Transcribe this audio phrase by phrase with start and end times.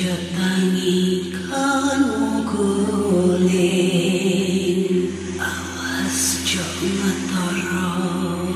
[0.00, 2.00] Sebangi kan
[2.48, 3.52] guling
[5.36, 8.48] Awas jok matoro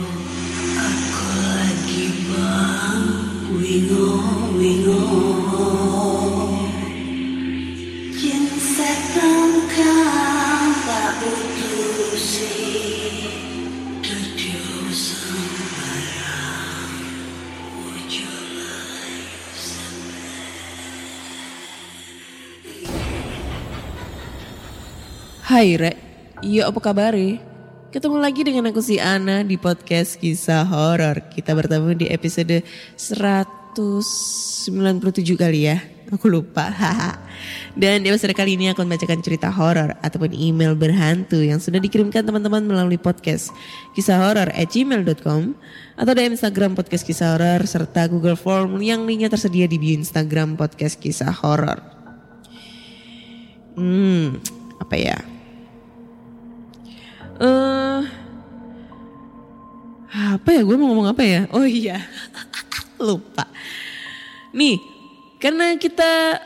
[0.73, 3.05] Aku lagi bang
[3.61, 4.25] Wingo
[4.57, 5.05] wingo
[8.17, 12.64] Jin setengah tak utuh sih
[25.55, 25.95] Hai Re,
[26.43, 27.15] iya apa kabar
[27.95, 31.31] Ketemu lagi dengan aku si Ana di podcast kisah horor.
[31.31, 32.67] Kita bertemu di episode
[32.99, 33.79] 197
[35.39, 35.79] kali ya.
[36.11, 36.75] Aku lupa.
[37.79, 41.79] Dan di episode kali ini aku akan bacakan cerita horor ataupun email berhantu yang sudah
[41.79, 43.55] dikirimkan teman-teman melalui podcast
[43.95, 45.55] kisah horor at gmail.com
[45.95, 50.59] atau di Instagram podcast kisah horor serta Google Form yang linknya tersedia di bio Instagram
[50.59, 51.79] podcast kisah horor.
[53.79, 54.43] Hmm,
[54.83, 55.34] apa ya?
[57.41, 58.01] Eh
[60.15, 61.41] apa ya gue mau ngomong apa ya?
[61.51, 61.99] Oh iya,
[63.03, 63.51] lupa.
[64.55, 64.79] Nih,
[65.43, 66.39] karena kita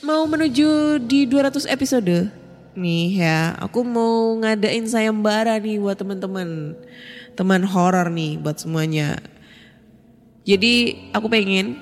[0.00, 2.32] mau menuju di 200 episode
[2.78, 6.72] nih ya, aku mau ngadain sayembara nih buat teman-teman,
[7.36, 9.20] teman horor nih buat semuanya.
[10.48, 11.76] Jadi aku pengen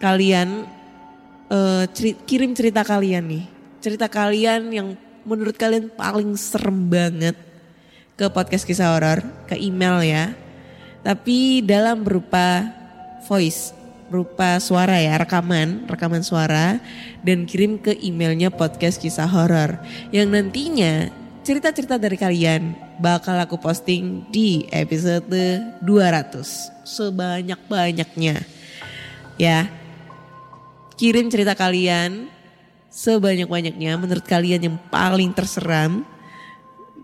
[0.00, 0.64] kalian
[1.52, 3.44] eh, ceri- kirim cerita kalian nih,
[3.84, 4.88] cerita kalian yang
[5.22, 7.34] menurut kalian paling serem banget
[8.18, 10.24] ke podcast kisah horor, ke email ya.
[11.02, 12.70] Tapi dalam berupa
[13.26, 13.74] voice,
[14.12, 16.78] berupa suara ya, rekaman, rekaman suara
[17.24, 19.80] dan kirim ke emailnya podcast kisah horor.
[20.14, 21.10] Yang nantinya
[21.42, 25.26] cerita-cerita dari kalian bakal aku posting di episode
[25.82, 28.36] 200 sebanyak-banyaknya.
[29.40, 29.66] Ya.
[30.94, 32.30] Kirim cerita kalian
[32.92, 36.04] sebanyak-banyaknya menurut kalian yang paling terseram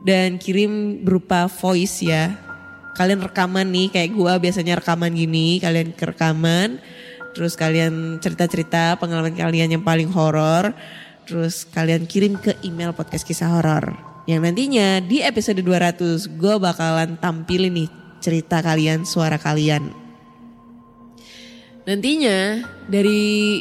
[0.04, 2.36] dan kirim berupa voice ya.
[2.94, 6.78] Kalian rekaman nih kayak gua biasanya rekaman gini, kalian ke rekaman
[7.32, 10.74] terus kalian cerita-cerita pengalaman kalian yang paling horor
[11.28, 13.94] terus kalian kirim ke email podcast kisah horor.
[14.28, 19.88] Yang nantinya di episode 200 gue bakalan tampilin nih cerita kalian, suara kalian.
[21.88, 22.60] Nantinya
[22.90, 23.60] dari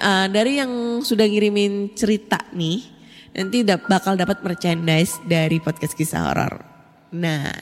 [0.00, 2.84] ah, dari yang sudah ngirimin cerita nih,
[3.32, 6.60] nanti dap- bakal dapat merchandise dari podcast kisah horor.
[7.12, 7.52] Nah,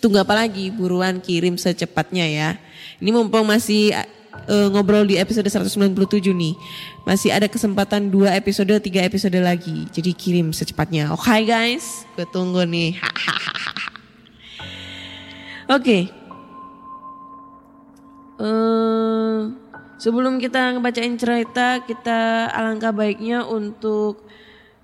[0.00, 0.68] tunggu apa lagi?
[0.72, 2.50] Buruan kirim secepatnya ya.
[3.00, 3.92] Ini mumpung masih
[4.48, 5.96] eh, ngobrol di episode 197
[6.32, 6.54] nih.
[7.08, 9.88] Masih ada kesempatan dua episode, tiga episode lagi.
[9.92, 11.12] Jadi kirim secepatnya.
[11.16, 13.00] Oke guys, gue tunggu nih.
[15.76, 16.08] Oke.
[18.40, 19.40] Eh,
[20.00, 24.24] sebelum kita ngebacain cerita, kita alangkah baiknya untuk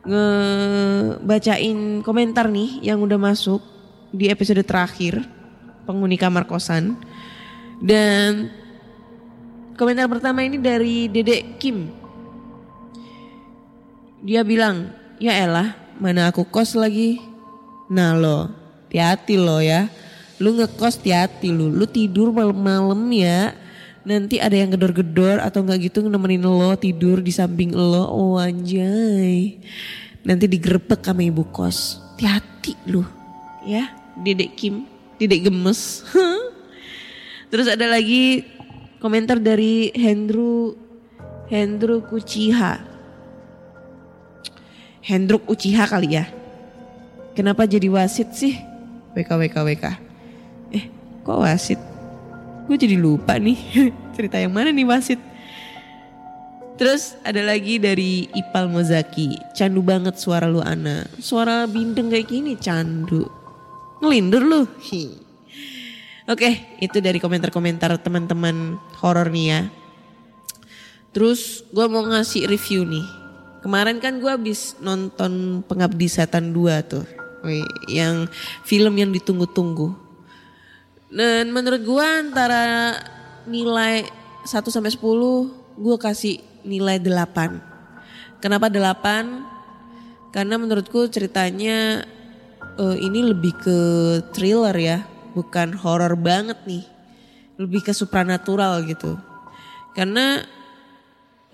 [0.07, 3.59] ngebacain komentar nih yang udah masuk
[4.13, 5.25] di episode terakhir
[5.89, 7.01] penghuni kamar kosan.
[7.81, 8.53] Dan
[9.75, 11.91] komentar pertama ini dari Dedek Kim.
[14.23, 17.19] Dia bilang, ya elah mana aku kos lagi.
[17.89, 18.53] Nah lo,
[18.89, 19.89] hati-hati lo ya.
[20.37, 21.73] Lu ngekos hati-hati lu.
[21.73, 23.57] Lu tidur malam-malam ya.
[24.07, 28.07] Nanti ada yang gedor-gedor atau enggak gitu nemenin lo tidur di samping lo.
[28.07, 29.59] Oh anjay.
[30.23, 31.99] Nanti digerebek sama ibu kos.
[32.15, 33.03] Hati-hati lu.
[33.67, 34.87] Ya, Dedek Kim.
[35.19, 36.07] Dedek gemes.
[37.51, 38.47] Terus ada lagi
[39.03, 40.79] komentar dari Hendru
[41.51, 42.79] Hendru Kuchiha.
[45.03, 46.31] Hendruk Uchiha kali ya.
[47.35, 48.55] Kenapa jadi wasit sih?
[49.15, 49.85] WK WK WK.
[50.75, 50.85] Eh,
[51.23, 51.96] kok wasit?
[52.67, 53.59] Gue jadi lupa nih.
[54.19, 55.23] Cerita yang mana nih wasit?
[56.77, 59.33] Terus ada lagi dari Ipal Mozaki.
[59.57, 61.09] Candu banget suara lu Ana.
[61.17, 63.25] Suara bindeng kayak gini candu.
[64.05, 64.63] Ngelindur lu.
[64.93, 65.05] Hi.
[66.27, 69.61] Oke itu dari komentar-komentar teman-teman horor nih ya.
[71.17, 73.07] Terus gue mau ngasih review nih.
[73.65, 77.07] Kemarin kan gue habis nonton Pengabdi Setan 2 tuh.
[77.89, 78.29] Yang
[78.69, 80.06] film yang ditunggu-tunggu.
[81.07, 82.97] Dan menurut gue antara
[83.47, 84.07] nilai
[84.43, 85.03] 1 sampai 10
[85.79, 88.43] gue kasih nilai 8.
[88.43, 90.35] Kenapa 8?
[90.35, 92.05] Karena menurutku ceritanya
[92.77, 93.79] uh, ini lebih ke
[94.37, 94.99] thriller ya,
[95.33, 96.85] bukan horor banget nih.
[97.57, 99.17] Lebih ke supranatural gitu.
[99.97, 100.45] Karena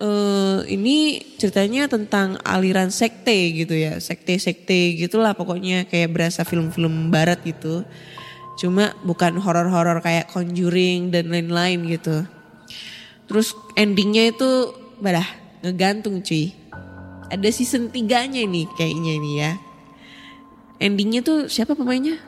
[0.03, 7.39] uh, ini ceritanya tentang aliran sekte gitu ya, sekte-sekte gitulah pokoknya kayak berasa film-film barat
[7.47, 7.87] gitu.
[8.53, 12.25] Cuma bukan horor-horor kayak Conjuring dan lain-lain gitu.
[13.25, 15.25] Terus endingnya itu badah
[15.65, 16.53] ngegantung cuy.
[17.33, 19.51] Ada season 3-nya nih kayaknya ini ya.
[20.77, 22.21] Endingnya tuh siapa pemainnya?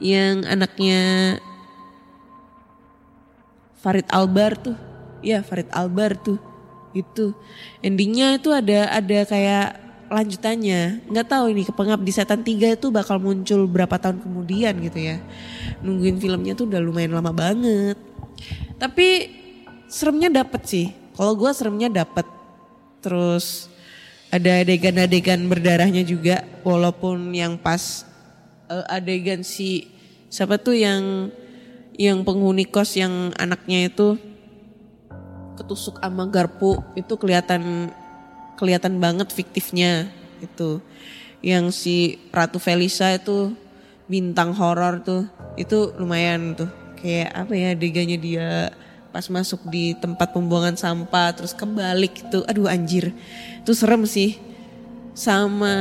[0.00, 1.00] Yang anaknya
[3.82, 4.76] Farid Albar tuh.
[5.20, 6.40] Iya Farid Albar tuh.
[6.96, 7.36] Itu.
[7.84, 11.06] Endingnya itu ada ada kayak lanjutannya.
[11.10, 11.62] Nggak tahu ini
[12.02, 15.16] di Setan 3 itu bakal muncul berapa tahun kemudian gitu ya.
[15.82, 17.98] Nungguin filmnya tuh udah lumayan lama banget.
[18.76, 19.08] Tapi
[19.86, 20.86] seremnya dapet sih
[21.16, 22.26] kalau gue seremnya dapet.
[23.02, 23.70] Terus
[24.30, 26.42] ada adegan-adegan berdarahnya juga.
[26.66, 28.06] Walaupun yang pas
[28.70, 29.90] uh, adegan si
[30.30, 31.30] siapa tuh yang
[31.96, 34.20] yang penghuni kos yang anaknya itu
[35.56, 37.88] ketusuk sama garpu itu kelihatan
[38.56, 40.08] kelihatan banget fiktifnya
[40.40, 40.80] itu
[41.44, 43.54] yang si Ratu Felisa itu
[44.10, 46.70] bintang horor tuh itu lumayan tuh.
[46.96, 48.48] Kayak apa ya adegannya dia
[49.12, 52.42] pas masuk di tempat pembuangan sampah terus kebalik tuh.
[52.48, 53.12] Aduh anjir.
[53.62, 54.40] Itu serem sih.
[55.16, 55.72] Sama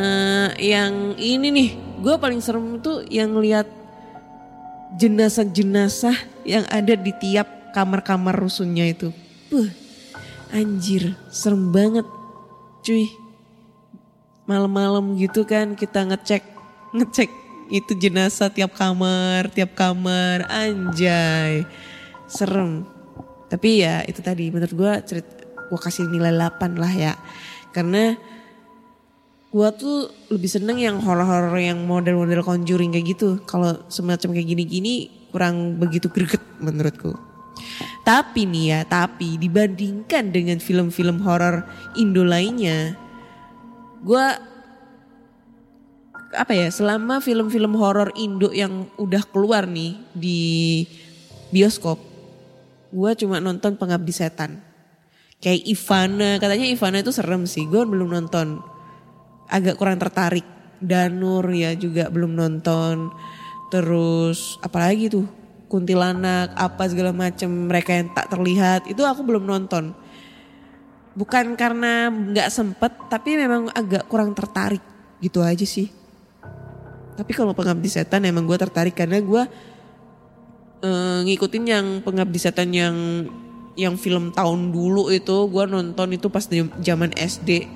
[0.60, 1.70] yang ini nih
[2.00, 3.68] gue paling serem tuh yang lihat
[4.96, 6.16] jenazah-jenazah
[6.48, 9.12] yang ada di tiap kamar-kamar rusunnya itu.
[9.52, 9.68] Buh,
[10.56, 12.08] anjir serem banget
[12.86, 13.10] cuy
[14.46, 16.46] malam-malam gitu kan kita ngecek
[16.94, 17.30] ngecek
[17.74, 21.66] itu jenazah tiap kamar tiap kamar anjay
[22.30, 22.86] serem
[23.50, 25.36] tapi ya itu tadi menurut gue cerita
[25.70, 27.14] gue kasih nilai 8 lah ya.
[27.74, 28.16] Karena
[29.52, 33.42] gue tuh lebih seneng yang horror-horror yang model-model conjuring kayak gitu.
[33.48, 34.94] Kalau semacam kayak gini-gini
[35.34, 37.35] kurang begitu greget menurutku.
[38.06, 41.66] Tapi nih ya, tapi dibandingkan dengan film-film horor
[41.98, 42.94] Indo lainnya,
[44.06, 44.26] gue
[46.36, 50.84] apa ya selama film-film horor Indo yang udah keluar nih di
[51.50, 52.16] bioskop
[52.96, 54.64] gue cuma nonton Pengabdi Setan.
[55.44, 57.68] Kayak Ivana, katanya Ivana itu serem sih.
[57.68, 58.64] Gue belum nonton.
[59.52, 60.48] Agak kurang tertarik.
[60.80, 63.12] Danur ya juga belum nonton.
[63.68, 65.28] Terus apalagi tuh
[65.66, 69.96] kuntilanak apa segala macem mereka yang tak terlihat itu aku belum nonton.
[71.16, 74.84] Bukan karena nggak sempet tapi memang agak kurang tertarik
[75.24, 75.90] gitu aja sih.
[77.16, 79.44] Tapi kalau pengabdi setan emang gue tertarik karena gue
[80.84, 82.96] uh, ngikutin yang pengabdi setan yang
[83.76, 86.48] yang film tahun dulu itu gue nonton itu pas
[86.80, 87.68] zaman SD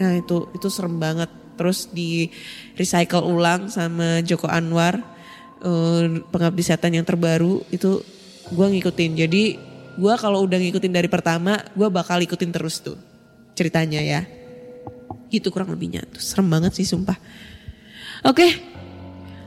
[0.00, 1.28] nah itu itu serem banget
[1.60, 2.32] terus di
[2.72, 4.96] recycle ulang sama Joko Anwar
[5.64, 8.00] uh, pengabdi setan yang terbaru itu
[8.50, 9.42] gue ngikutin jadi
[10.00, 12.96] gue kalau udah ngikutin dari pertama gue bakal ikutin terus tuh
[13.54, 14.20] ceritanya ya
[15.30, 17.14] gitu kurang lebihnya tuh serem banget sih sumpah
[18.26, 18.46] oke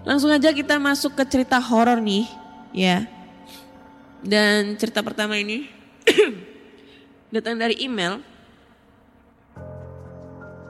[0.08, 2.44] langsung aja kita masuk ke cerita horor nih
[2.74, 3.06] Ya.
[4.26, 5.70] Dan cerita pertama ini
[7.34, 8.18] datang dari email.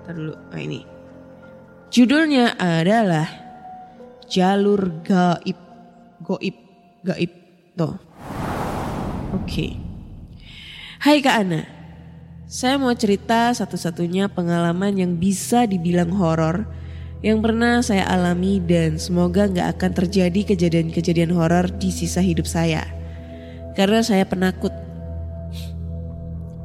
[0.04, 0.84] Ntar dulu, nah ini.
[1.88, 3.24] Judulnya adalah
[4.34, 5.60] Jalur Gaib.
[6.26, 6.58] Goib,
[7.06, 7.32] gaib.
[7.78, 7.94] Tuh.
[9.30, 9.46] Oke.
[9.46, 9.72] Okay.
[11.06, 11.62] Hai Kak Ana.
[12.50, 16.66] Saya mau cerita satu-satunya pengalaman yang bisa dibilang horor
[17.22, 22.90] yang pernah saya alami dan semoga nggak akan terjadi kejadian-kejadian horor di sisa hidup saya.
[23.78, 24.74] Karena saya penakut.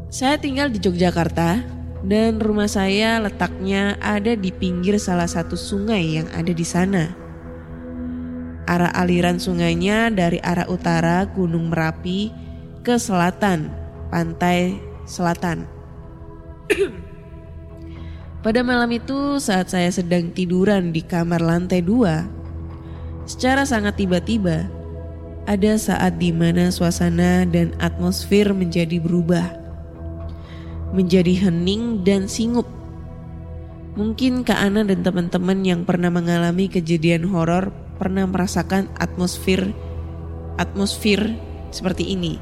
[0.08, 1.60] Saya tinggal di Yogyakarta
[2.08, 7.27] dan rumah saya letaknya ada di pinggir salah satu sungai yang ada di sana.
[8.68, 12.28] Arah aliran sungainya dari arah utara Gunung Merapi
[12.84, 13.72] ke selatan,
[14.12, 14.76] pantai
[15.08, 15.64] selatan.
[18.44, 22.28] Pada malam itu saat saya sedang tiduran di kamar lantai dua,
[23.24, 24.68] secara sangat tiba-tiba
[25.48, 29.56] ada saat di mana suasana dan atmosfer menjadi berubah.
[30.88, 32.64] menjadi hening dan singup.
[33.92, 39.74] Mungkin Kak Ana dan teman-teman yang pernah mengalami kejadian horor pernah merasakan atmosfer
[40.58, 41.34] atmosfer
[41.70, 42.36] seperti ini.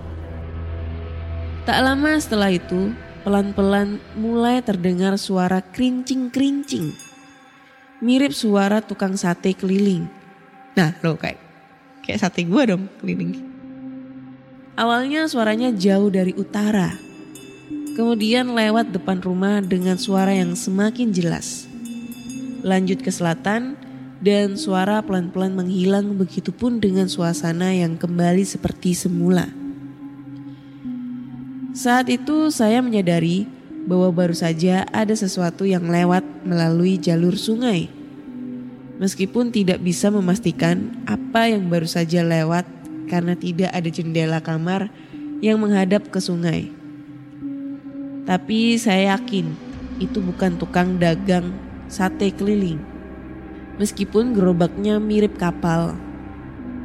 [1.68, 2.94] Tak lama setelah itu,
[3.26, 6.94] pelan-pelan mulai terdengar suara kerincing-kerincing.
[8.00, 10.06] Mirip suara tukang sate keliling.
[10.76, 11.40] Nah, lo kayak
[12.06, 13.34] kayak sate gua dong keliling.
[14.76, 16.92] Awalnya suaranya jauh dari utara.
[17.96, 21.64] Kemudian lewat depan rumah dengan suara yang semakin jelas.
[22.60, 23.80] Lanjut ke selatan
[24.20, 29.49] dan suara pelan-pelan menghilang begitupun dengan suasana yang kembali seperti semula.
[31.76, 33.44] Saat itu saya menyadari
[33.85, 37.92] bahwa baru saja ada sesuatu yang lewat melalui jalur sungai.
[38.96, 42.64] Meskipun tidak bisa memastikan apa yang baru saja lewat
[43.12, 44.88] karena tidak ada jendela kamar
[45.44, 46.73] yang menghadap ke sungai.
[48.25, 49.52] Tapi saya yakin
[50.02, 51.52] itu bukan tukang dagang
[51.87, 52.95] sate keliling.
[53.76, 55.97] Meskipun gerobaknya mirip kapal.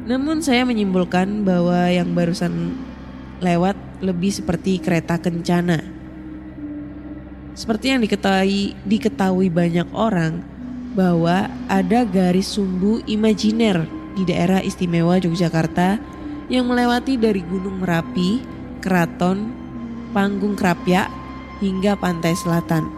[0.04, 2.76] Namun saya menyimpulkan bahwa yang barusan
[3.40, 5.80] lewat lebih seperti kereta kencana.
[7.52, 10.40] Seperti yang diketahui, diketahui banyak orang
[10.92, 15.96] bahwa ada garis sumbu imajiner di daerah istimewa Yogyakarta
[16.52, 18.44] yang melewati dari Gunung Merapi,
[18.84, 19.52] Keraton,
[20.12, 21.08] Panggung Krapyak,
[21.64, 22.90] hingga pantai selatan.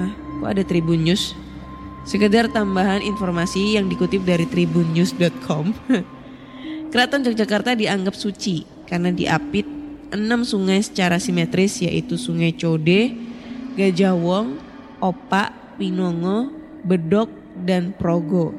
[0.00, 1.43] Ah, kok ada Tribun News?
[2.04, 5.72] Sekedar tambahan informasi yang dikutip dari tribunnews.com.
[6.92, 9.64] Keraton Yogyakarta dianggap suci karena diapit
[10.12, 13.16] enam sungai secara simetris yaitu Sungai Code,
[13.74, 14.60] Gajah Wong,
[15.00, 16.52] Opak, Pinongo,
[16.84, 17.32] Bedok,
[17.64, 18.54] dan Progo.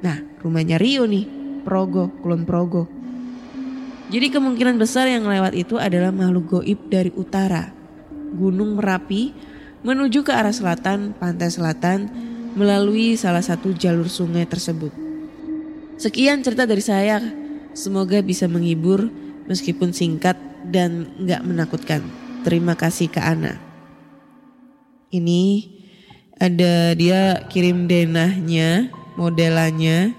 [0.00, 1.26] Nah, rumahnya Rio nih,
[1.66, 2.88] Progo, Kulon Progo.
[4.08, 7.74] Jadi kemungkinan besar yang lewat itu adalah makhluk goib dari utara.
[8.38, 9.34] Gunung Merapi
[9.84, 12.08] menuju ke arah selatan, pantai selatan
[12.54, 14.94] melalui salah satu jalur sungai tersebut.
[15.98, 17.22] Sekian cerita dari saya.
[17.74, 19.10] Semoga bisa menghibur
[19.50, 20.38] meskipun singkat
[20.70, 22.06] dan nggak menakutkan.
[22.46, 23.58] Terima kasih ke Ana.
[25.10, 25.74] Ini
[26.38, 30.14] ada dia kirim denahnya, modelannya.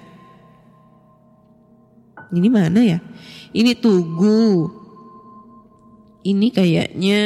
[2.35, 2.99] Ini mana ya?
[3.55, 4.67] Ini Tugu.
[6.25, 7.21] Ini kayaknya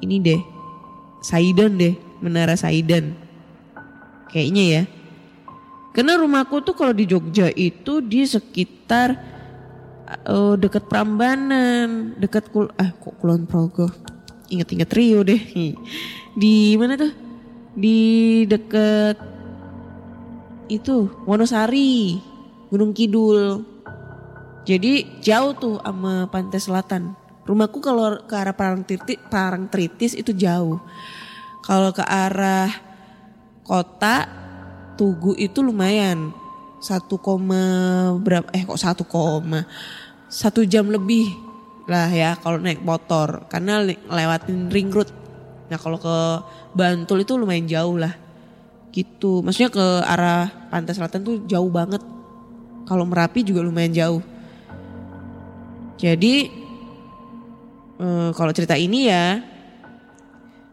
[0.00, 0.40] ini deh.
[1.20, 3.27] Saidan deh, Menara Saidan.
[4.28, 4.82] Kayaknya ya.
[5.96, 9.18] Karena rumahku tuh kalau di Jogja itu di sekitar
[10.28, 13.88] uh, dekat Prambanan, dekat kul ah kok Kulon Progo.
[14.48, 15.40] Ingat-ingat Rio deh.
[16.40, 17.12] Di mana tuh?
[17.74, 17.98] Di
[18.48, 19.18] dekat
[20.70, 22.20] itu Wonosari,
[22.72, 23.64] Gunung Kidul.
[24.68, 27.16] Jadi jauh tuh sama pantai selatan.
[27.48, 30.76] Rumahku kalau ke arah Parangtritis, Parangtritis itu jauh.
[31.64, 32.68] Kalau ke arah
[33.68, 34.24] kota
[34.98, 36.34] Tugu itu lumayan.
[36.82, 37.62] Satu koma
[38.18, 38.50] berapa?
[38.50, 39.62] Eh kok satu koma?
[40.26, 41.30] Satu jam lebih
[41.86, 43.46] lah ya kalau naik motor.
[43.46, 45.06] Karena lewatin ring road.
[45.70, 46.16] Nah kalau ke
[46.74, 48.10] Bantul itu lumayan jauh lah.
[48.90, 49.46] Gitu.
[49.46, 52.02] Maksudnya ke arah pantai selatan tuh jauh banget.
[52.82, 54.22] Kalau Merapi juga lumayan jauh.
[55.98, 56.50] Jadi
[58.02, 59.42] uh, kalau cerita ini ya,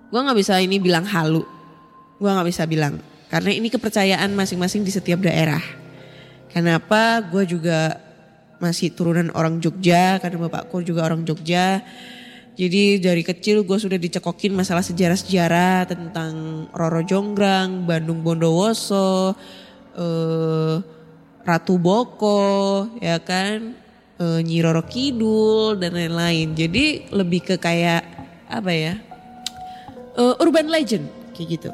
[0.09, 1.41] gue nggak bisa ini bilang halu,
[2.15, 5.61] gue nggak bisa bilang karena ini kepercayaan masing-masing di setiap daerah.
[6.53, 7.19] Kenapa?
[7.19, 7.99] Gue juga
[8.63, 11.83] masih turunan orang Jogja karena bapakku juga orang Jogja.
[12.55, 19.35] Jadi dari kecil gue sudah dicekokin masalah sejarah-sejarah tentang Roro Jonggrang, Bandung Bondowoso,
[19.99, 20.75] eh,
[21.43, 23.77] Ratu Boko, ya kan,
[24.17, 26.57] uh, Nyi Roro Kidul dan lain-lain.
[26.57, 28.01] Jadi lebih ke kayak
[28.49, 28.97] apa ya?
[30.17, 31.05] Uh, urban legend
[31.37, 31.69] kayak gitu.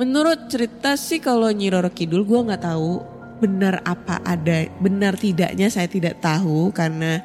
[0.00, 3.04] Menurut cerita sih kalau Nyi Roro Kidul gue nggak tahu
[3.36, 7.20] benar apa ada, benar tidaknya saya tidak tahu karena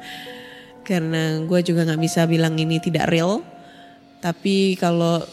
[0.84, 3.40] karena gue juga nggak bisa bilang ini tidak real.
[4.20, 5.24] Tapi kalau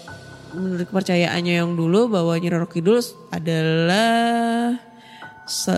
[0.55, 4.79] menurut kepercayaannya yang dulu bahwa Nyi Roro Kidul adalah
[5.43, 5.75] se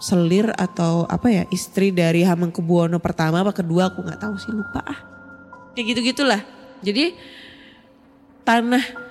[0.00, 4.80] selir atau apa ya istri dari Hamengkubuwono pertama apa kedua aku nggak tahu sih lupa
[4.86, 4.98] ah
[5.74, 6.38] kayak gitu gitulah
[6.86, 7.18] jadi
[8.46, 9.07] tanah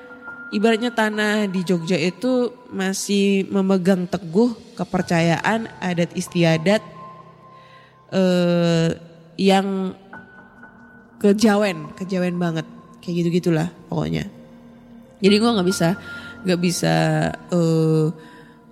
[0.52, 6.82] ibaratnya tanah di Jogja itu masih memegang teguh kepercayaan adat istiadat
[8.14, 8.90] eh,
[9.38, 9.98] yang
[11.20, 12.66] kejawen kejawen banget.
[13.04, 14.28] Kayak gitu gitulah pokoknya.
[15.18, 15.98] Jadi gue nggak bisa
[16.46, 16.96] nggak bisa
[17.34, 18.06] eh,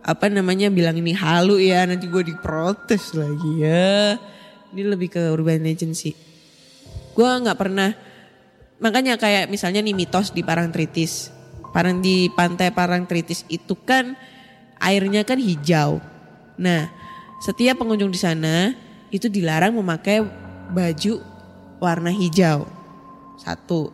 [0.06, 4.16] apa namanya bilang ini halu ya nanti gue diprotes lagi ya.
[4.76, 6.14] Ini lebih ke urban legend sih.
[7.16, 7.92] Gue nggak pernah
[8.76, 11.35] makanya kayak misalnya nih mitos di Parangtritis.
[11.76, 14.16] Parang di pantai Parangtritis itu kan
[14.80, 16.00] airnya kan hijau.
[16.56, 16.88] Nah,
[17.44, 18.72] setiap pengunjung di sana
[19.12, 20.24] itu dilarang memakai
[20.72, 21.20] baju
[21.84, 22.64] warna hijau.
[23.36, 23.92] Satu.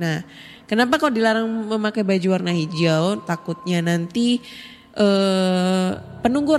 [0.00, 0.24] Nah,
[0.64, 3.20] kenapa kok dilarang memakai baju warna hijau?
[3.28, 4.40] Takutnya nanti
[4.96, 5.90] eh,
[6.24, 6.56] penunggu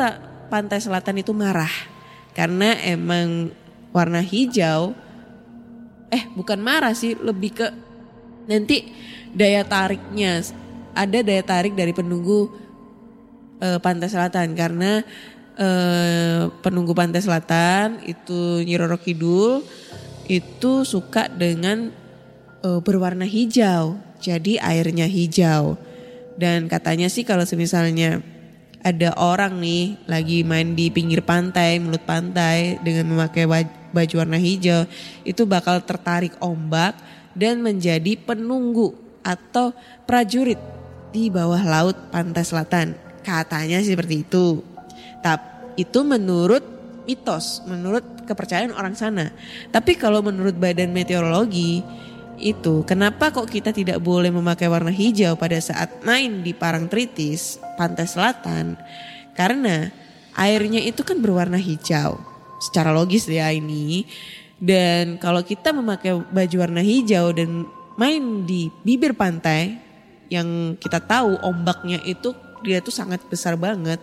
[0.53, 1.72] pantai selatan itu marah
[2.36, 3.51] karena emang
[3.91, 4.96] warna hijau
[6.12, 7.68] eh bukan marah sih lebih ke
[8.51, 8.91] nanti
[9.36, 10.44] daya tariknya.
[10.92, 12.52] Ada daya tarik dari penunggu
[13.64, 14.54] eh, pantai selatan.
[14.54, 15.02] Karena
[15.56, 19.64] eh, penunggu pantai selatan itu Nyi Roro Kidul
[20.28, 21.92] itu suka dengan
[22.64, 24.00] eh, berwarna hijau.
[24.22, 25.80] Jadi airnya hijau.
[26.38, 28.24] Dan katanya sih kalau semisalnya
[28.82, 33.46] ada orang nih lagi main di pinggir pantai, mulut pantai dengan memakai
[33.94, 34.90] baju warna hijau,
[35.22, 36.98] itu bakal tertarik ombak
[37.38, 39.74] dan menjadi penunggu atau
[40.06, 40.60] prajurit
[41.12, 42.98] di bawah laut pantai selatan.
[43.22, 44.66] Katanya seperti itu.
[45.22, 46.63] Tapi itu menurut
[47.08, 49.32] mitos, menurut kepercayaan orang sana.
[49.72, 51.84] Tapi kalau menurut Badan Meteorologi
[52.42, 58.10] itu kenapa kok kita tidak boleh memakai warna hijau pada saat main di Parangtritis, pantai
[58.10, 58.75] selatan?
[59.38, 59.88] Karena
[60.36, 62.20] airnya itu kan berwarna hijau.
[62.62, 64.06] Secara logis ya ini.
[64.62, 67.66] Dan kalau kita memakai baju warna hijau dan
[68.00, 69.79] main di bibir pantai
[70.31, 72.31] yang kita tahu ombaknya itu
[72.63, 74.00] dia tuh sangat besar banget.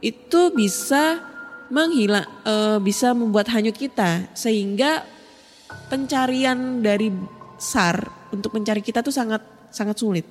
[0.00, 1.20] Itu bisa
[1.68, 5.04] menghilang eh, bisa membuat hanyut kita sehingga
[5.92, 7.12] pencarian dari
[7.60, 10.24] SAR untuk mencari kita tuh sangat sangat sulit.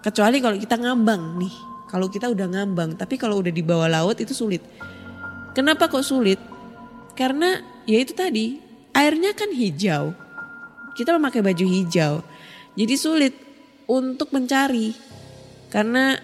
[0.00, 1.54] Kecuali kalau kita ngambang nih.
[1.90, 4.62] Kalau kita udah ngambang, tapi kalau udah di bawah laut itu sulit.
[5.58, 6.38] Kenapa kok sulit?
[7.18, 8.62] Karena ya itu tadi,
[8.94, 10.14] airnya kan hijau.
[10.96, 12.24] Kita memakai baju hijau.
[12.74, 13.34] Jadi sulit
[13.90, 14.94] untuk mencari.
[15.70, 16.18] Karena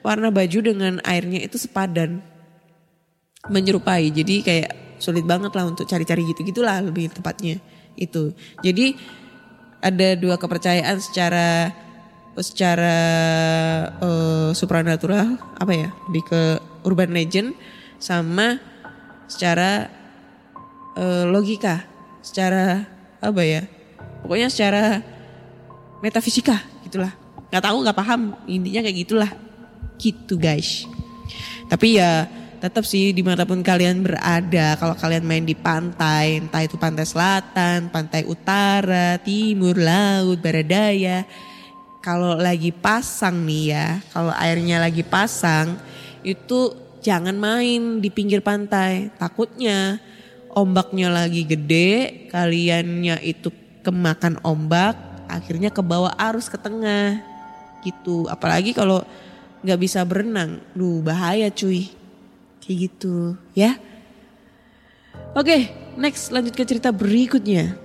[0.00, 2.20] warna baju dengan airnya itu sepadan.
[3.46, 4.10] Menyerupai.
[4.10, 7.60] Jadi kayak sulit banget lah untuk cari-cari gitu-gitulah lebih tepatnya
[7.96, 8.32] itu.
[8.64, 8.96] Jadi
[9.80, 11.70] ada dua kepercayaan secara
[12.36, 12.96] secara
[13.96, 16.42] eh, supranatural apa ya lebih ke
[16.84, 17.56] urban legend
[17.96, 18.60] sama
[19.24, 19.88] secara
[21.00, 21.88] eh, logika
[22.20, 22.84] secara
[23.24, 23.62] apa ya
[24.26, 24.98] pokoknya secara
[26.02, 27.14] metafisika gitulah.
[27.54, 28.34] Nggak tahu nggak paham.
[28.50, 29.30] Intinya kayak gitulah.
[29.96, 30.90] Gitu guys.
[31.70, 32.26] Tapi ya
[32.58, 37.04] tetap sih di mana pun kalian berada kalau kalian main di pantai entah itu pantai
[37.04, 41.18] selatan pantai utara timur laut barat daya
[42.00, 45.76] kalau lagi pasang nih ya kalau airnya lagi pasang
[46.24, 46.74] itu
[47.06, 49.14] jangan main di pinggir pantai.
[49.14, 50.02] Takutnya
[50.50, 53.54] ombaknya lagi gede kaliannya itu
[53.86, 54.98] kemakan ombak
[55.30, 57.22] akhirnya ke bawah arus ke tengah.
[57.86, 58.26] Gitu.
[58.26, 59.06] Apalagi kalau
[59.62, 60.58] nggak bisa berenang.
[60.74, 61.86] Duh bahaya cuy.
[62.58, 63.38] Kayak gitu.
[63.54, 63.78] Ya.
[65.38, 67.78] Oke next lanjut ke cerita berikutnya.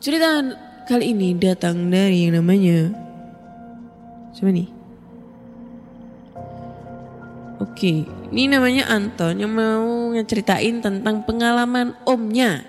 [0.00, 0.40] Cerita
[0.88, 2.90] kali ini datang dari yang namanya
[4.34, 4.68] siapa nih?
[7.60, 12.64] Oke, ini namanya Anton yang mau ngeceritain tentang pengalaman omnya.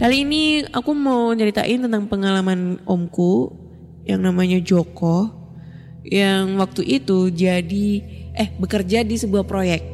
[0.00, 3.52] Kali ini aku mau nyeritain tentang pengalaman omku
[4.08, 5.28] yang namanya Joko
[6.08, 7.88] yang waktu itu jadi
[8.32, 9.84] eh bekerja di sebuah proyek.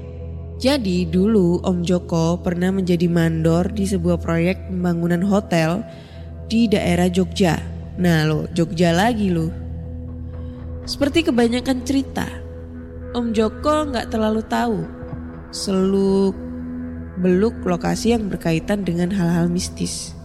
[0.63, 5.83] Jadi dulu Om Joko pernah menjadi mandor di sebuah proyek pembangunan hotel
[6.47, 7.59] di daerah Jogja.
[7.99, 9.51] Nah lo Jogja lagi lo.
[10.87, 12.31] Seperti kebanyakan cerita,
[13.11, 14.87] Om Joko nggak terlalu tahu
[15.51, 16.46] seluk
[17.17, 20.17] beluk lokasi yang berkaitan dengan hal-hal mistis.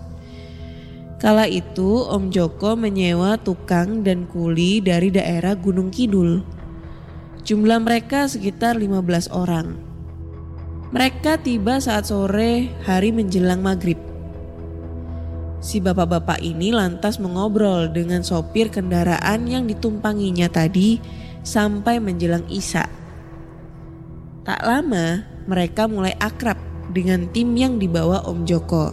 [1.22, 6.42] Kala itu Om Joko menyewa tukang dan kuli dari daerah Gunung Kidul.
[7.46, 9.78] Jumlah mereka sekitar 15 orang.
[10.90, 14.02] Mereka tiba saat sore hari menjelang maghrib.
[15.62, 20.98] Si bapak-bapak ini lantas mengobrol dengan sopir kendaraan yang ditumpanginya tadi
[21.46, 22.90] sampai menjelang Isa.
[24.42, 28.92] Tak lama mereka mulai akrab dengan tim yang dibawa Om Joko.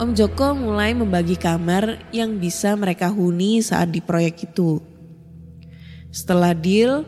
[0.00, 4.80] Om Joko mulai membagi kamar yang bisa mereka huni saat di proyek itu.
[6.08, 7.04] Setelah deal,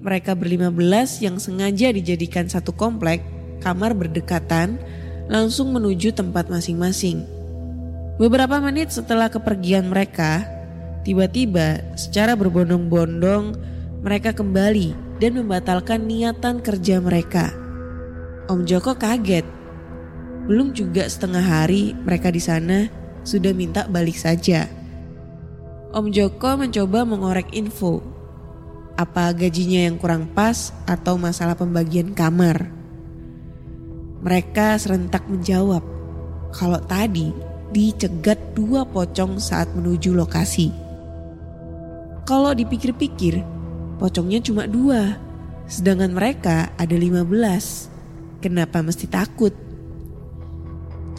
[0.00, 3.20] mereka berlima belas yang sengaja dijadikan satu komplek,
[3.60, 4.80] kamar berdekatan,
[5.28, 7.26] langsung menuju tempat masing-masing.
[8.16, 10.46] Beberapa menit setelah kepergian mereka,
[11.04, 13.58] tiba-tiba secara berbondong-bondong
[14.00, 17.59] mereka kembali dan membatalkan niatan kerja mereka.
[18.50, 19.46] Om Joko kaget
[20.50, 22.90] Belum juga setengah hari mereka di sana
[23.22, 24.66] sudah minta balik saja.
[25.94, 28.02] Om Joko mencoba mengorek info.
[28.98, 32.74] Apa gajinya yang kurang pas atau masalah pembagian kamar.
[34.26, 35.86] Mereka serentak menjawab
[36.50, 37.30] kalau tadi
[37.70, 40.74] dicegat dua pocong saat menuju lokasi.
[42.26, 43.46] Kalau dipikir-pikir,
[44.02, 45.14] pocongnya cuma dua,
[45.70, 47.99] sedangkan mereka ada 15.
[48.40, 49.52] Kenapa mesti takut?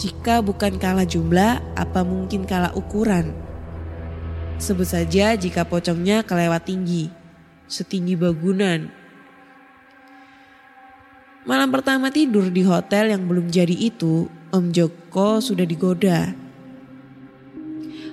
[0.01, 3.29] Jika bukan kalah jumlah, apa mungkin kalah ukuran?
[4.57, 7.13] Sebut saja jika pocongnya kelewat tinggi,
[7.69, 8.89] setinggi bangunan.
[11.45, 16.34] Malam pertama tidur di hotel yang belum jadi itu, Om Joko sudah digoda.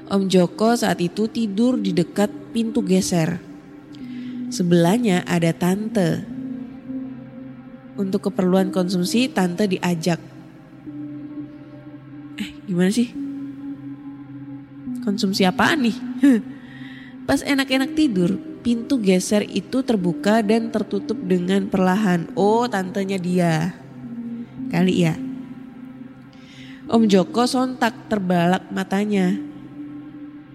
[0.08, 3.40] Om Joko saat itu tidur di dekat pintu geser.
[4.52, 6.37] Sebelahnya ada tante.
[7.98, 10.22] Untuk keperluan konsumsi, tante diajak.
[12.38, 13.10] Eh, gimana sih?
[15.02, 15.96] Konsumsi apaan nih?
[17.28, 22.30] Pas enak-enak tidur, pintu geser itu terbuka dan tertutup dengan perlahan.
[22.38, 23.74] Oh, tantenya dia.
[24.70, 25.18] Kali ya.
[26.88, 29.36] Om Joko sontak terbalak matanya.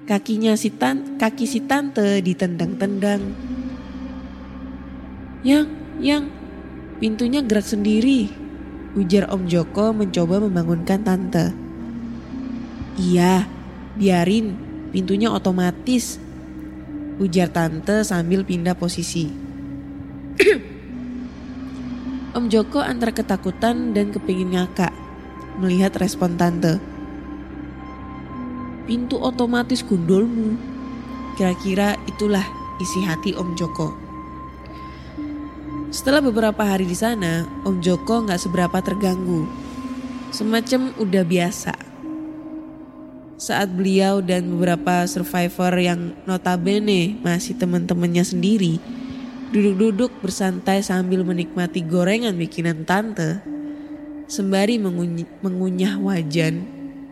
[0.10, 3.22] Kakinya si tan kaki si tante ditendang-tendang.
[5.46, 5.68] Yang,
[6.02, 6.24] yang,
[7.04, 8.32] pintunya gerak sendiri.
[8.96, 11.52] Ujar Om Joko mencoba membangunkan tante.
[12.96, 13.44] Iya,
[14.00, 14.56] biarin,
[14.96, 16.16] pintunya otomatis.
[17.20, 19.28] Ujar tante sambil pindah posisi.
[22.40, 24.96] Om Joko antara ketakutan dan kepingin ngakak
[25.60, 26.80] melihat respon tante.
[28.88, 30.56] Pintu otomatis gundulmu.
[31.36, 32.48] Kira-kira itulah
[32.80, 34.03] isi hati Om Joko.
[35.94, 39.46] Setelah beberapa hari di sana, Om Joko nggak seberapa terganggu.
[40.34, 41.70] Semacam udah biasa.
[43.38, 48.82] Saat beliau dan beberapa survivor yang notabene masih teman-temannya sendiri
[49.54, 53.46] duduk-duduk bersantai sambil menikmati gorengan bikinan tante,
[54.26, 56.66] sembari menguny- mengunyah wajan,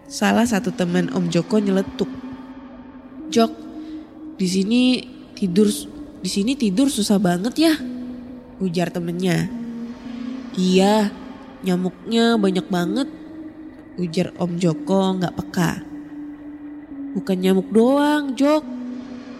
[0.10, 2.10] salah satu teman Om Joko nyeletuk.
[3.30, 3.54] Jok,
[4.42, 4.82] di sini
[5.38, 5.70] tidur
[6.26, 7.74] di sini tidur susah banget ya,
[8.62, 9.50] ujar temennya.
[10.54, 11.10] Iya,
[11.66, 13.10] nyamuknya banyak banget,
[13.98, 15.72] ujar Om Joko nggak peka.
[17.18, 18.64] Bukan nyamuk doang, Jok.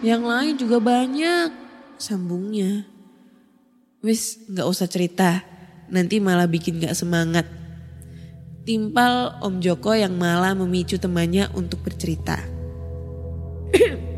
[0.02, 1.48] Yang lain juga banyak,
[1.96, 2.84] sambungnya.
[4.02, 5.46] Wis, nggak usah cerita,
[5.86, 7.46] nanti malah bikin nggak semangat.
[8.66, 12.38] Timpal Om Joko yang malah memicu temannya untuk bercerita.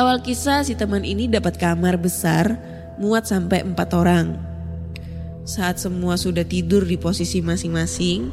[0.00, 2.58] Awal kisah si teman ini dapat kamar besar
[3.00, 4.36] muat sampai empat orang.
[5.48, 8.28] Saat semua sudah tidur di posisi masing-masing,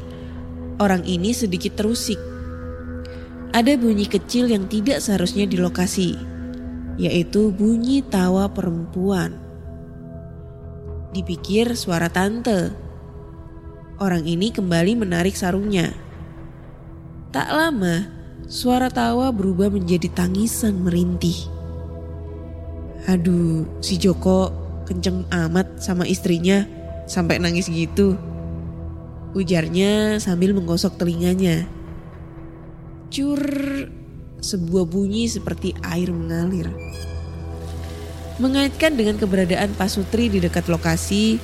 [0.76, 2.20] orang ini sedikit terusik.
[3.56, 6.20] Ada bunyi kecil yang tidak seharusnya di lokasi,
[7.00, 9.40] yaitu bunyi tawa perempuan.
[11.16, 12.76] Dipikir suara tante.
[13.98, 15.96] Orang ini kembali menarik sarungnya.
[17.32, 18.04] Tak lama,
[18.46, 21.48] suara tawa berubah menjadi tangisan merintih.
[23.08, 24.52] Aduh, si Joko
[24.88, 26.64] kenceng amat sama istrinya
[27.04, 28.16] sampai nangis gitu.
[29.36, 31.68] Ujarnya sambil menggosok telinganya.
[33.12, 33.40] Cur,
[34.40, 36.72] sebuah bunyi seperti air mengalir.
[38.40, 41.36] Mengaitkan dengan keberadaan Pak Sutri di dekat lokasi,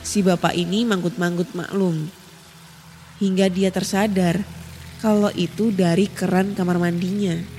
[0.00, 2.08] si bapak ini manggut-manggut maklum.
[3.20, 4.40] Hingga dia tersadar
[5.04, 7.55] kalau itu dari keran kamar mandinya.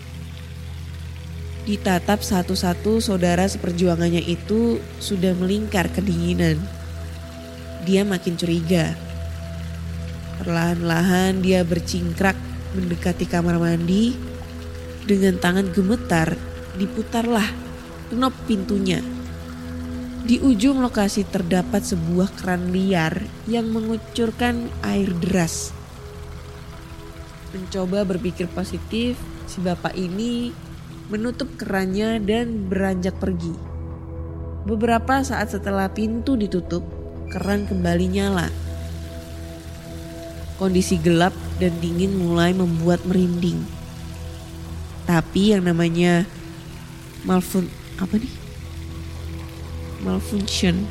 [1.67, 6.55] Ditatap satu-satu saudara seperjuangannya itu sudah melingkar kedinginan.
[7.83, 8.95] Dia makin curiga.
[10.39, 12.39] Perlahan-lahan dia bercingkrak
[12.71, 14.15] mendekati kamar mandi.
[15.03, 16.39] Dengan tangan gemetar
[16.79, 17.51] diputarlah
[18.15, 19.03] knop pintunya.
[20.23, 25.75] Di ujung lokasi terdapat sebuah keran liar yang mengucurkan air deras.
[27.51, 29.19] Mencoba berpikir positif,
[29.51, 30.51] si bapak ini
[31.07, 33.55] menutup kerannya dan beranjak pergi.
[34.67, 36.83] Beberapa saat setelah pintu ditutup,
[37.31, 38.47] keran kembali nyala.
[40.59, 43.63] Kondisi gelap dan dingin mulai membuat merinding.
[45.07, 46.27] Tapi yang namanya
[47.23, 48.33] malfun apa nih?
[50.03, 50.83] Malfunction.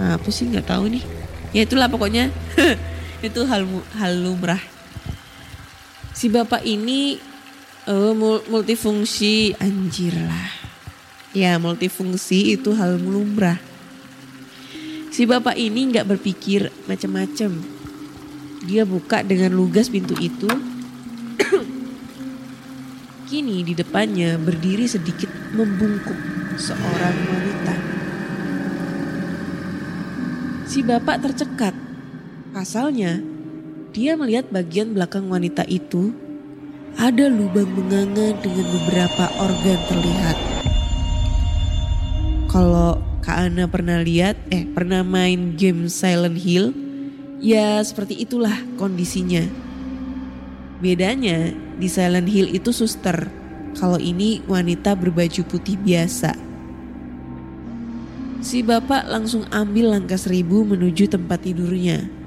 [0.00, 1.04] Apa sih nggak tahu nih.
[1.52, 2.32] Ya itulah pokoknya.
[3.26, 3.68] itu hal
[4.00, 4.62] hal lumrah.
[6.16, 7.20] Si bapak ini
[7.84, 8.16] Oh,
[8.48, 10.48] multifungsi anjir lah.
[11.36, 13.60] Ya multifungsi itu hal lumrah.
[15.12, 17.60] Si bapak ini nggak berpikir macam-macam.
[18.64, 20.48] Dia buka dengan lugas pintu itu.
[23.28, 26.16] Kini di depannya berdiri sedikit membungkuk
[26.56, 27.74] seorang wanita.
[30.64, 31.76] Si bapak tercekat.
[32.56, 33.20] Pasalnya,
[33.92, 36.23] dia melihat bagian belakang wanita itu
[36.94, 40.36] ada lubang menganga dengan beberapa organ terlihat.
[42.46, 46.70] Kalau Kak Ana pernah lihat, eh pernah main game Silent Hill,
[47.42, 49.42] ya seperti itulah kondisinya.
[50.78, 53.26] Bedanya di Silent Hill itu suster,
[53.74, 56.36] kalau ini wanita berbaju putih biasa.
[58.44, 62.23] Si bapak langsung ambil langkah seribu menuju tempat tidurnya.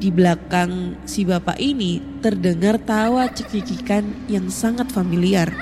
[0.00, 5.52] Di belakang si bapak ini terdengar tawa cekikikan yang sangat familiar.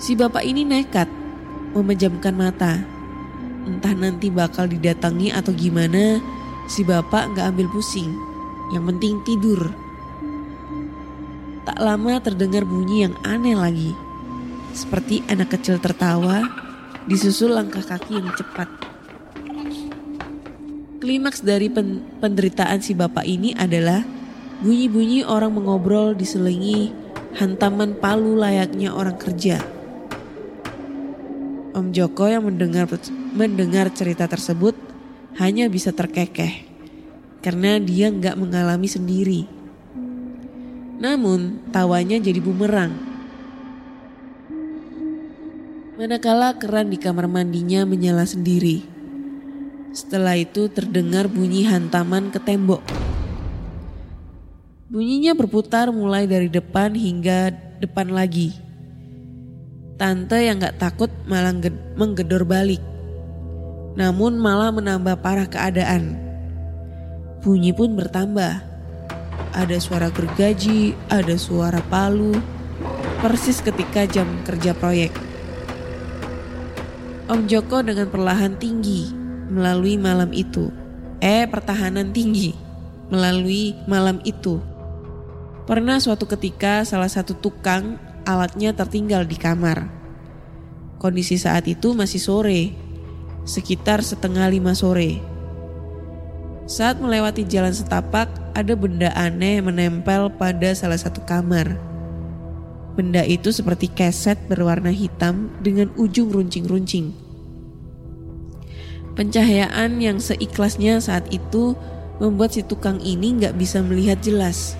[0.00, 1.12] Si bapak ini nekat
[1.76, 2.80] memejamkan mata.
[3.68, 6.24] Entah nanti bakal didatangi atau gimana,
[6.72, 8.16] si bapak nggak ambil pusing.
[8.72, 9.60] Yang penting tidur.
[11.68, 13.92] Tak lama terdengar bunyi yang aneh lagi.
[14.72, 16.48] Seperti anak kecil tertawa,
[17.04, 18.91] disusul langkah kaki yang cepat.
[21.02, 24.06] Klimaks dari pen penderitaan si bapak ini adalah
[24.62, 26.94] bunyi-bunyi orang mengobrol diselingi
[27.34, 29.58] hantaman palu layaknya orang kerja.
[31.74, 32.86] Om Joko yang mendengar
[33.34, 34.78] mendengar cerita tersebut
[35.42, 36.70] hanya bisa terkekeh
[37.42, 39.50] karena dia nggak mengalami sendiri.
[41.02, 42.94] Namun tawanya jadi bumerang.
[45.98, 48.91] Manakala keran di kamar mandinya menyala sendiri.
[49.92, 52.80] Setelah itu terdengar bunyi hantaman ke tembok.
[54.88, 58.56] Bunyinya berputar mulai dari depan hingga depan lagi.
[60.00, 61.52] Tante yang gak takut malah
[61.92, 62.80] menggedor balik.
[63.92, 66.16] Namun malah menambah parah keadaan.
[67.44, 68.64] Bunyi pun bertambah.
[69.52, 72.32] Ada suara gergaji, ada suara palu.
[73.20, 75.12] Persis ketika jam kerja proyek.
[77.28, 79.21] Om Joko dengan perlahan tinggi
[79.52, 80.72] melalui malam itu.
[81.20, 82.56] Eh, pertahanan tinggi
[83.12, 84.58] melalui malam itu.
[85.68, 89.86] Pernah suatu ketika salah satu tukang alatnya tertinggal di kamar.
[90.96, 92.72] Kondisi saat itu masih sore,
[93.44, 95.20] sekitar setengah lima sore.
[96.64, 101.76] Saat melewati jalan setapak, ada benda aneh menempel pada salah satu kamar.
[102.94, 107.31] Benda itu seperti keset berwarna hitam dengan ujung runcing-runcing.
[109.12, 111.76] Pencahayaan yang seikhlasnya saat itu
[112.16, 114.72] membuat si tukang ini nggak bisa melihat jelas.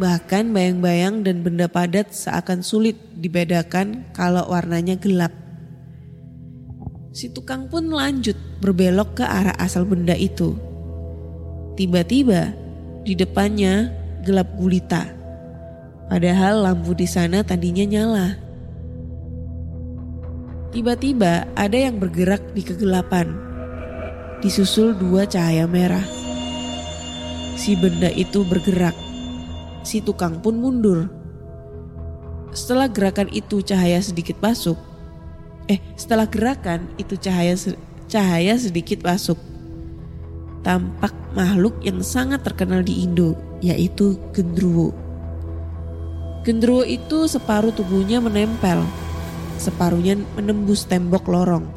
[0.00, 5.36] Bahkan bayang-bayang dan benda padat seakan sulit dibedakan kalau warnanya gelap.
[7.12, 8.32] Si tukang pun lanjut
[8.64, 10.56] berbelok ke arah asal benda itu.
[11.76, 12.56] Tiba-tiba
[13.04, 13.92] di depannya
[14.24, 15.12] gelap gulita.
[16.08, 18.28] Padahal lampu di sana tadinya nyala.
[20.72, 23.36] Tiba-tiba ada yang bergerak di kegelapan.
[24.40, 26.00] Disusul dua cahaya merah.
[27.60, 28.96] Si benda itu bergerak.
[29.84, 31.12] Si tukang pun mundur.
[32.56, 34.80] Setelah gerakan itu cahaya sedikit masuk.
[35.68, 37.52] Eh, setelah gerakan itu cahaya
[38.08, 39.36] cahaya sedikit masuk.
[40.64, 44.96] Tampak makhluk yang sangat terkenal di Indo, yaitu gendruwo.
[46.48, 48.88] Gendruwo itu separuh tubuhnya menempel
[49.62, 51.70] separuhnya menembus tembok lorong.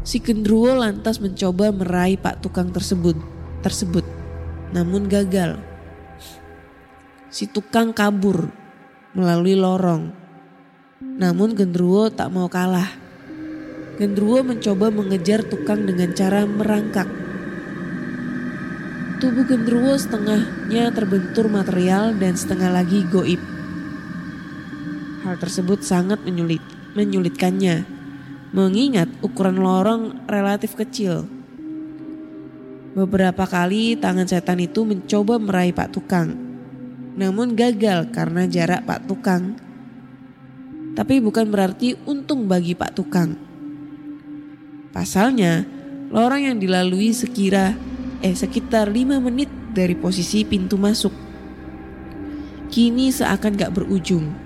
[0.00, 3.20] Si gendruwo lantas mencoba meraih pak tukang tersebut,
[3.60, 4.04] tersebut,
[4.72, 5.60] namun gagal.
[7.28, 8.48] Si tukang kabur
[9.12, 10.08] melalui lorong,
[11.04, 12.88] namun gendruwo tak mau kalah.
[14.00, 17.06] Gendruwo mencoba mengejar tukang dengan cara merangkak.
[19.22, 23.53] Tubuh gendruwo setengahnya terbentur material dan setengah lagi goib.
[25.24, 26.60] Hal tersebut sangat menyulit,
[26.92, 27.88] menyulitkannya,
[28.52, 31.24] mengingat ukuran lorong relatif kecil.
[32.92, 36.28] Beberapa kali tangan setan itu mencoba meraih Pak Tukang,
[37.16, 39.56] namun gagal karena jarak Pak Tukang.
[40.92, 43.32] Tapi bukan berarti untung bagi Pak Tukang.
[44.92, 45.64] Pasalnya,
[46.12, 47.72] lorong yang dilalui sekira
[48.20, 51.16] eh sekitar 5 menit dari posisi pintu masuk.
[52.68, 54.43] Kini seakan gak berujung.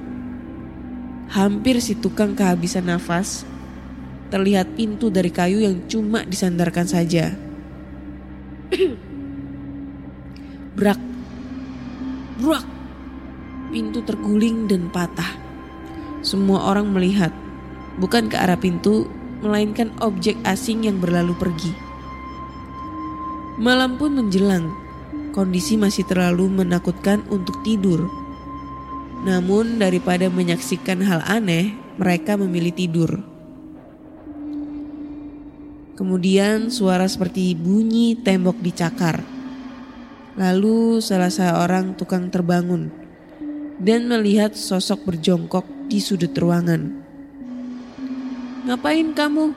[1.29, 3.45] Hampir si tukang kehabisan nafas.
[4.33, 7.37] Terlihat pintu dari kayu yang cuma disandarkan saja.
[10.77, 11.01] Brak.
[12.41, 12.67] Brak.
[13.69, 15.37] Pintu terguling dan patah.
[16.25, 17.33] Semua orang melihat.
[18.01, 19.09] Bukan ke arah pintu,
[19.45, 21.73] melainkan objek asing yang berlalu pergi.
[23.59, 24.71] Malam pun menjelang.
[25.35, 28.07] Kondisi masih terlalu menakutkan untuk tidur.
[29.27, 33.11] Namun daripada menyaksikan hal aneh, mereka memilih tidur.
[35.99, 39.19] Kemudian suara seperti bunyi tembok dicakar.
[40.39, 42.95] Lalu salah seorang tukang terbangun
[43.83, 47.03] dan melihat sosok berjongkok di sudut ruangan.
[48.71, 49.51] Ngapain kamu?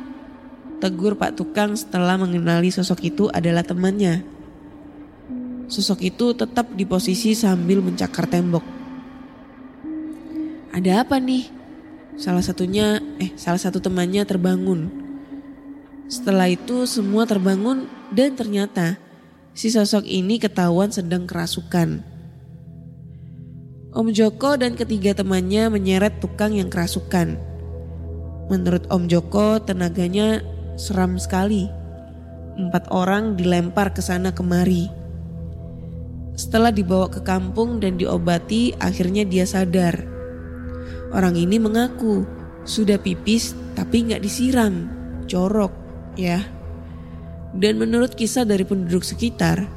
[0.82, 4.26] Tegur Pak Tukang setelah mengenali sosok itu adalah temannya.
[5.70, 8.81] Sosok itu tetap di posisi sambil mencakar tembok.
[10.72, 11.52] Ada apa nih?
[12.16, 14.88] Salah satunya, eh salah satu temannya terbangun.
[16.08, 18.96] Setelah itu semua terbangun dan ternyata
[19.52, 22.08] si sosok ini ketahuan sedang kerasukan.
[23.92, 27.36] Om Joko dan ketiga temannya menyeret tukang yang kerasukan.
[28.48, 30.40] Menurut Om Joko tenaganya
[30.80, 31.68] seram sekali.
[32.56, 34.88] Empat orang dilempar ke sana kemari.
[36.40, 40.21] Setelah dibawa ke kampung dan diobati, akhirnya dia sadar.
[41.12, 42.24] Orang ini mengaku
[42.64, 44.88] sudah pipis tapi nggak disiram,
[45.28, 45.72] corok
[46.16, 46.40] ya.
[47.52, 49.68] Dan menurut kisah dari penduduk sekitar,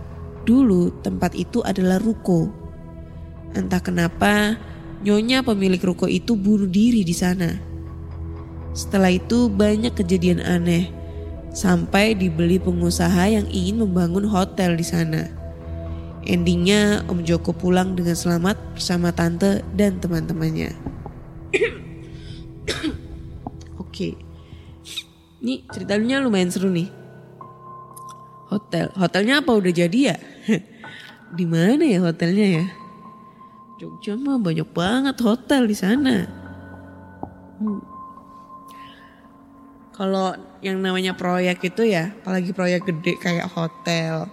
[0.47, 2.47] dulu tempat itu adalah ruko.
[3.55, 4.55] Entah kenapa,
[5.03, 7.51] nyonya pemilik ruko itu bunuh diri di sana.
[8.75, 10.91] Setelah itu banyak kejadian aneh,
[11.51, 15.31] sampai dibeli pengusaha yang ingin membangun hotel di sana.
[16.27, 20.94] Endingnya Om Joko pulang dengan selamat bersama tante dan teman-temannya.
[23.83, 24.19] Oke,
[25.43, 26.91] ini ceritanya lumayan seru nih.
[28.51, 30.17] Hotel, hotelnya apa udah jadi ya?
[31.39, 32.65] di mana ya hotelnya ya?
[33.83, 36.17] Jogja mah banyak banget hotel di sana.
[37.59, 37.83] Hmm.
[39.95, 44.27] Kalau yang namanya proyek itu ya, apalagi proyek gede kayak hotel,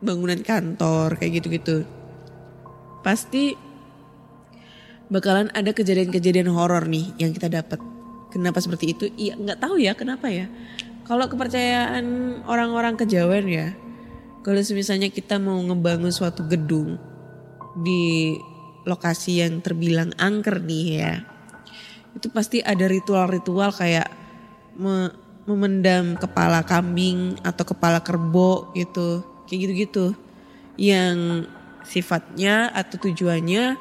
[0.00, 1.84] bangunan kantor kayak gitu-gitu.
[3.04, 3.56] Pasti
[5.12, 7.80] bakalan ada kejadian-kejadian horor nih yang kita dapat.
[8.32, 9.04] Kenapa seperti itu?
[9.14, 10.50] Iya nggak tahu ya kenapa ya.
[11.04, 12.04] Kalau kepercayaan
[12.48, 13.76] orang-orang kejawen ya,
[14.40, 16.96] kalau misalnya kita mau ngebangun suatu gedung
[17.84, 18.34] di
[18.88, 21.12] lokasi yang terbilang angker nih ya,
[22.16, 24.08] itu pasti ada ritual-ritual kayak
[24.80, 25.12] me
[25.44, 30.06] memendam kepala kambing atau kepala kerbo gitu, kayak gitu-gitu,
[30.80, 31.44] yang
[31.84, 33.76] sifatnya atau tujuannya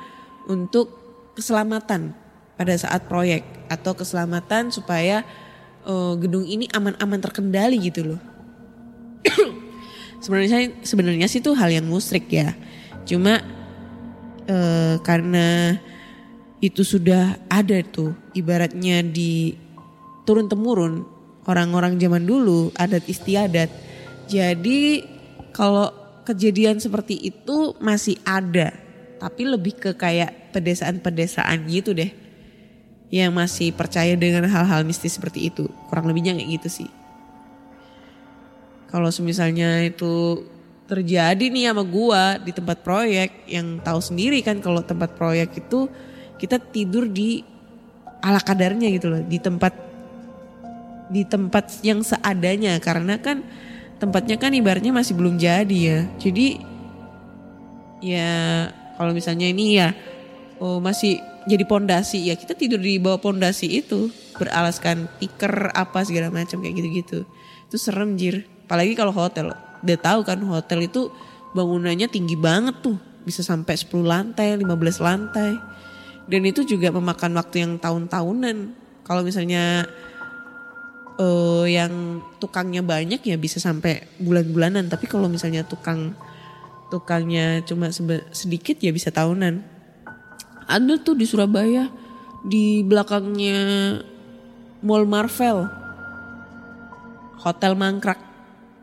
[0.51, 1.02] untuk
[1.33, 2.13] keselamatan
[2.53, 5.25] pada saat proyek atau keselamatan supaya
[5.85, 8.21] uh, gedung ini aman-aman terkendali gitu loh.
[10.23, 12.55] sebenarnya sebenarnya sih itu hal yang musrik ya.
[13.03, 13.41] Cuma
[14.47, 15.77] uh, karena
[16.63, 19.51] itu sudah ada tuh ibaratnya di
[20.23, 21.03] turun temurun
[21.43, 23.67] orang-orang zaman dulu adat istiadat.
[24.31, 25.03] Jadi
[25.51, 25.91] kalau
[26.23, 28.71] kejadian seperti itu masih ada,
[29.23, 32.11] tapi lebih ke kayak pedesaan-pedesaan gitu deh
[33.07, 35.71] yang masih percaya dengan hal-hal mistis seperti itu.
[35.87, 36.89] Kurang lebihnya kayak gitu sih.
[38.91, 40.43] Kalau misalnya itu
[40.91, 45.87] terjadi nih sama gua di tempat proyek yang tahu sendiri kan kalau tempat proyek itu
[46.35, 47.47] kita tidur di
[48.19, 49.71] ala kadarnya gitu loh, di tempat
[51.07, 53.39] di tempat yang seadanya karena kan
[54.03, 55.99] tempatnya kan ibaratnya masih belum jadi ya.
[56.19, 56.47] Jadi
[58.03, 58.35] ya
[58.99, 59.91] kalau misalnya ini ya
[60.61, 66.33] oh masih jadi pondasi ya kita tidur di bawah pondasi itu beralaskan tikar apa segala
[66.33, 67.19] macam kayak gitu-gitu.
[67.69, 68.49] Itu serem jir.
[68.65, 69.53] Apalagi kalau hotel.
[69.83, 71.13] Udah tahu kan hotel itu
[71.53, 72.97] bangunannya tinggi banget tuh.
[73.23, 75.51] Bisa sampai 10 lantai 15 lantai.
[76.27, 78.57] Dan itu juga memakan waktu yang tahun-tahunan.
[79.03, 79.83] Kalau misalnya
[81.19, 84.87] uh, yang tukangnya banyak ya bisa sampai bulan-bulanan.
[84.89, 86.15] Tapi kalau misalnya tukang
[86.93, 87.89] tukangnya cuma
[88.29, 89.73] sedikit ya bisa tahunan
[90.67, 91.89] ada tuh di Surabaya
[92.43, 93.59] di belakangnya
[94.83, 95.67] Mall Marvel.
[97.43, 98.19] Hotel Mangkrak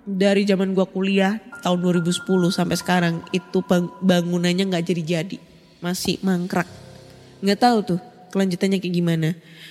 [0.04, 3.64] dari zaman gua kuliah tahun 2010 sampai sekarang itu
[4.00, 5.38] bangunannya nggak jadi-jadi.
[5.80, 6.68] Masih mangkrak.
[7.40, 8.00] Nggak tahu tuh
[8.32, 9.28] kelanjutannya kayak gimana.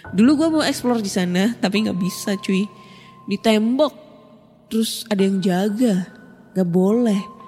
[0.10, 2.66] Dulu gua mau explore di sana tapi nggak bisa cuy.
[3.30, 3.94] Di tembok
[4.74, 6.10] terus ada yang jaga.
[6.50, 7.39] Gak boleh.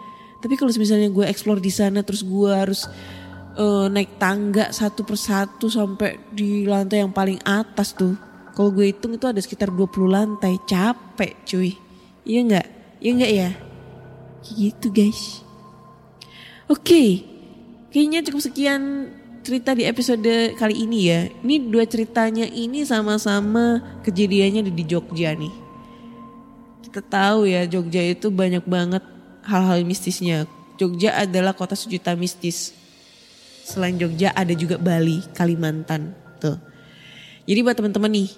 [0.42, 2.90] Tapi kalau misalnya gue explore di sana terus gue harus
[3.56, 8.18] uh, naik tangga satu persatu sampai di lantai yang paling atas tuh.
[8.52, 11.72] Kalau gue hitung itu ada sekitar 20 lantai, capek cuy.
[12.28, 12.68] Iya nggak?
[13.00, 13.50] Iya nggak ya?
[14.44, 15.46] Gitu guys.
[16.68, 17.10] Oke, okay.
[17.92, 18.82] kayaknya cukup sekian
[19.42, 21.22] cerita di episode kali ini ya.
[21.44, 25.54] Ini dua ceritanya ini sama-sama kejadiannya di Jogja nih.
[26.92, 29.00] kita tahu ya Jogja itu banyak banget
[29.46, 30.50] hal-hal mistisnya.
[30.78, 32.74] Jogja adalah kota sejuta mistis.
[33.62, 36.18] Selain Jogja ada juga Bali, Kalimantan.
[36.42, 36.58] Tuh.
[37.46, 38.30] Jadi buat teman-teman nih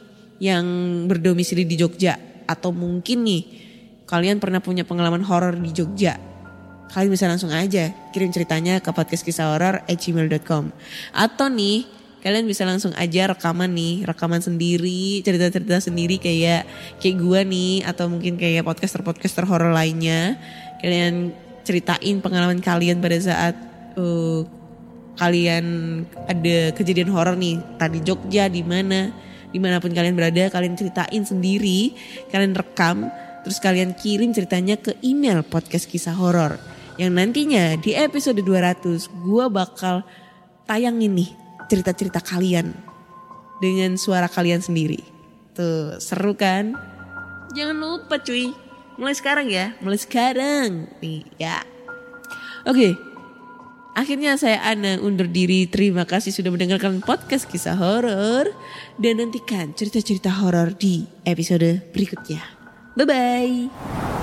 [0.43, 0.65] yang
[1.07, 3.41] berdomisili di Jogja atau mungkin nih
[4.03, 6.19] kalian pernah punya pengalaman horor di Jogja.
[6.91, 9.25] Kalian bisa langsung aja kirim ceritanya ke podcast.
[11.15, 11.87] Atau nih
[12.23, 16.63] kalian bisa langsung aja rekaman nih, rekaman sendiri, cerita-cerita sendiri kayak
[17.01, 20.37] kayak gua nih atau mungkin kayak podcaster-podcaster horor lainnya.
[20.83, 21.31] Kalian
[21.63, 23.55] ceritain pengalaman kalian pada saat
[23.95, 24.43] uh,
[25.15, 25.65] kalian
[26.27, 29.13] ada kejadian horor nih, tadi Jogja di mana,
[29.53, 31.95] di mana pun kalian berada, kalian ceritain sendiri,
[32.33, 33.07] kalian rekam,
[33.45, 36.57] terus kalian kirim ceritanya ke email podcast kisah horor.
[36.97, 40.05] Yang nantinya di episode 200 gua bakal
[40.69, 41.29] tayangin nih
[41.69, 42.73] cerita-cerita kalian
[43.57, 45.01] dengan suara kalian sendiri.
[45.53, 46.73] Tuh, seru kan?
[47.53, 48.49] Jangan lupa cuy,
[48.97, 51.61] mulai sekarang ya, mulai sekarang nih ya.
[52.63, 52.95] Oke,
[53.97, 55.67] akhirnya saya Ana undur diri.
[55.67, 58.49] Terima kasih sudah mendengarkan podcast kisah horor
[59.01, 62.41] dan nantikan cerita-cerita horor di episode berikutnya.
[62.93, 64.22] Bye bye.